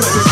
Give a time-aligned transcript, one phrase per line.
[0.00, 0.27] come